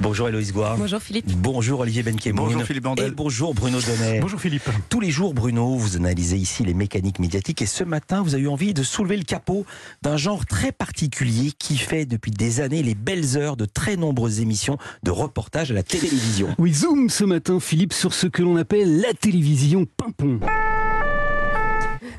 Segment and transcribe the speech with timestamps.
[0.00, 0.76] Bonjour Héloïse Goire.
[0.76, 1.26] Bonjour Philippe.
[1.36, 2.44] Bonjour Olivier Benkemoun.
[2.44, 3.08] Bonjour Philippe Bandel.
[3.08, 4.20] Et bonjour Bruno Donnet.
[4.20, 4.68] Bonjour Philippe.
[4.88, 8.44] Tous les jours, Bruno, vous analysez ici les mécaniques médiatiques et ce matin, vous avez
[8.44, 9.66] eu envie de soulever le capot
[10.02, 14.40] d'un genre très particulier qui fait depuis des années les belles heures de très nombreuses
[14.40, 16.54] émissions de reportages à la télévision.
[16.58, 20.40] Oui, zoom ce matin, Philippe, sur ce que l'on appelle la télévision pimpon.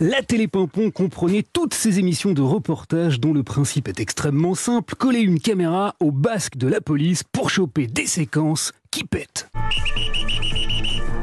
[0.01, 4.95] La télé Pimpon comprenait toutes ces émissions de reportage dont le principe est extrêmement simple,
[4.95, 9.49] coller une caméra au basque de la police pour choper des séquences qui pètent.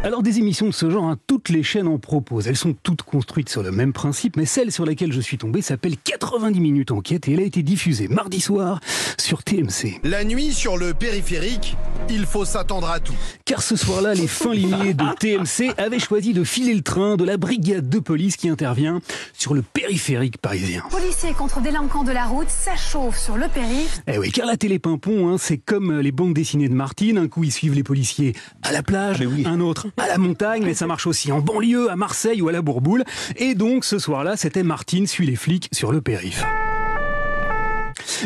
[0.03, 2.49] Alors des émissions de ce genre, hein, toutes les chaînes en proposent.
[2.49, 5.63] Elles sont toutes construites sur le même principe, mais celle sur laquelle je suis tombé
[5.63, 8.81] s'appelle 90 minutes enquête et elle a été diffusée mardi soir
[9.17, 10.01] sur TMC.
[10.03, 11.77] La nuit sur le périphérique,
[12.11, 13.15] il faut s'attendre à tout.
[13.45, 17.25] Car ce soir-là, les fins limiers de TMC avaient choisi de filer le train de
[17.25, 19.01] la brigade de police qui intervient
[19.33, 20.83] sur le périphérique parisien.
[20.91, 24.01] Policiers contre délinquants de la route, ça chauffe sur le périph'.
[24.09, 27.19] Eh oui, car la télé Pimpon, hein, c'est comme les bandes dessinées de Martine.
[27.19, 29.45] Un coup, ils suivent les policiers à la plage, oui.
[29.47, 32.53] un autre à la montagne, mais ça marche aussi en banlieue, à Marseille ou à
[32.53, 33.05] la Bourboule.
[33.37, 36.45] Et donc, ce soir-là, c'était Martine suit les flics sur le périph'.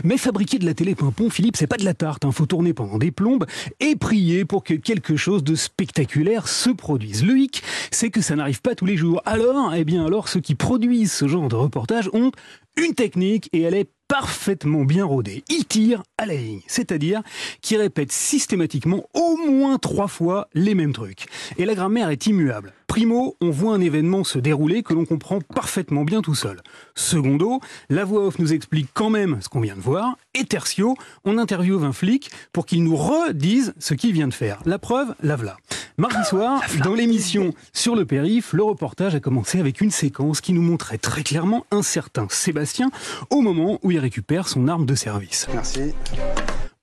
[0.04, 2.24] Mais fabriquer de la télé Pimpon, Philippe, c'est pas de la tarte.
[2.24, 3.46] Il faut tourner pendant des plombes
[3.80, 7.24] et prier pour que quelque chose de spectaculaire se produise.
[7.24, 9.22] Le hic, c'est que ça n'arrive pas tous les jours.
[9.24, 12.30] Alors, eh bien, alors, ceux qui produisent ce genre de reportage ont
[12.76, 15.44] une technique et elle est parfaitement bien rodée.
[15.48, 17.22] Ils tirent à la ligne, c'est-à-dire
[17.60, 21.26] qu'ils répètent systématiquement au moins trois fois les mêmes trucs.
[21.58, 22.72] Et la grammaire est immuable.
[22.90, 26.60] Primo, on voit un événement se dérouler que l'on comprend parfaitement bien tout seul.
[26.96, 30.16] Secondo, la voix off nous explique quand même ce qu'on vient de voir.
[30.34, 34.58] Et tertio, on interviewe un flic pour qu'il nous redise ce qu'il vient de faire.
[34.66, 35.56] La preuve, la v'là.
[35.98, 40.52] Mardi soir, dans l'émission Sur le périph', le reportage a commencé avec une séquence qui
[40.52, 42.90] nous montrait très clairement un certain Sébastien
[43.30, 45.46] au moment où il récupère son arme de service.
[45.54, 45.94] Merci.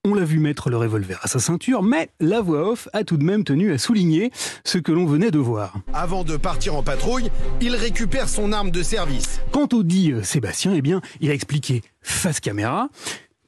[0.10, 3.18] On l'a vu mettre le revolver à sa ceinture, mais la voix off a tout
[3.18, 4.32] de même tenu à souligner
[4.64, 5.74] ce que l'on venait de voir.
[5.94, 9.42] Avant de partir en patrouille, il récupère son arme de service.
[9.52, 12.88] Quant au dit euh, Sébastien, eh bien, il a expliqué face caméra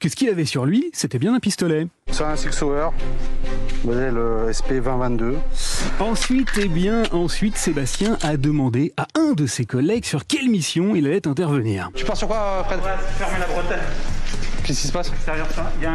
[0.01, 1.87] que ce qu'il avait sur lui, c'était bien un pistolet.
[2.11, 2.93] C'est un Six Hour,
[3.85, 5.37] modèle euh, SP 2022.
[6.01, 10.93] Ensuite, eh bien, ensuite, Sébastien a demandé à un de ses collègues sur quelle mission
[10.93, 11.89] il allait intervenir.
[11.95, 12.81] Tu pars sur quoi, Fred?
[13.17, 13.79] Fermer la bretelle.
[14.69, 15.11] Qu'est-ce qui se passe?
[15.25, 15.91] Derrière ça, il y a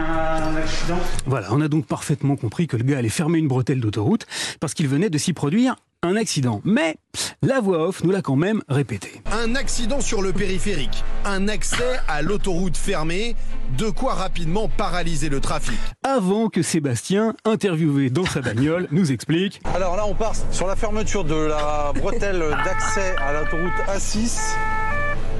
[0.48, 0.98] un accident?
[1.26, 4.26] Voilà, on a donc parfaitement compris que le gars allait fermer une bretelle d'autoroute
[4.58, 6.60] parce qu'il venait de s'y produire un accident.
[6.64, 6.96] Mais
[7.40, 9.22] la voix off nous l'a quand même répété.
[9.30, 13.36] Un accident sur le périphérique, un accès à l'autoroute fermée,
[13.78, 15.78] de quoi rapidement paralyser le trafic.
[16.02, 20.74] Avant que Sébastien, interviewé dans sa bagnole, nous explique Alors là, on part sur la
[20.74, 24.56] fermeture de la bretelle d'accès à l'autoroute A6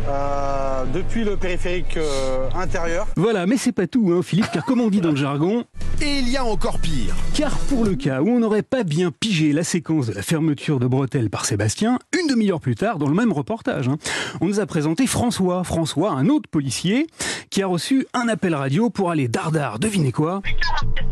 [0.09, 3.07] euh, depuis le périphérique euh, intérieur.
[3.17, 5.65] Voilà, mais c'est pas tout, hein, Philippe, car comme on dit dans le jargon,
[6.03, 7.15] Et il y a encore pire.
[7.35, 10.79] car pour le cas où on n'aurait pas bien pigé la séquence de la fermeture
[10.81, 13.97] de bretelles par Sébastien, une demi-heure plus tard, dans le même reportage, hein,
[14.41, 15.65] on nous a présenté François.
[15.65, 17.07] François, un autre policier,
[17.51, 20.43] qui a reçu un appel radio pour aller dardard, devinez quoi?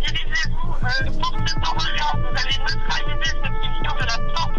[0.00, 2.14] Dirigez-vous euh, porte d'Orléans.
[2.14, 4.51] Vous allez neutraliser cette mission de la porte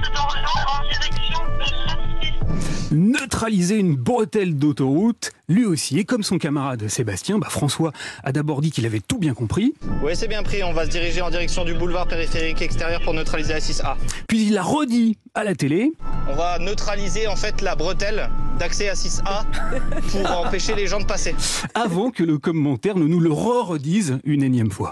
[2.94, 7.92] neutraliser une bretelle d'autoroute, lui aussi, et comme son camarade Sébastien, bah François
[8.24, 9.74] a d'abord dit qu'il avait tout bien compris,
[10.04, 10.64] Oui, c'est bien pris.
[10.64, 13.96] On va se diriger en direction du boulevard périphérique extérieur pour neutraliser la 6A.
[14.28, 15.92] puis il l'a redit à la télé,
[16.30, 19.44] On va neutraliser en fait la bretelle d'accès à 6A
[20.12, 21.36] pour empêcher les gens de passer.
[21.74, 24.92] avant que le commentaire ne nous le re-redise une énième fois.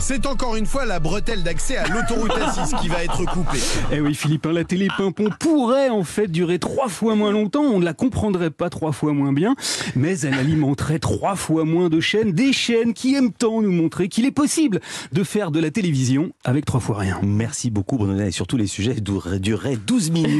[0.00, 3.58] C'est encore une fois la bretelle d'accès à l'autoroute A6 qui va être coupée.
[3.92, 7.62] Eh oui, Philippe, hein, la télé Pimpon pourrait en fait durer trois fois moins longtemps,
[7.62, 9.56] on ne la comprendrait pas trois fois moins bien,
[9.96, 14.08] mais elle alimenterait trois fois moins de chaînes, des chaînes qui aiment tant nous montrer
[14.08, 14.80] qu'il est possible
[15.12, 17.18] de faire de la télévision avec trois fois rien.
[17.22, 20.30] Merci beaucoup Bruno et surtout les sujets dureraient 12 minutes.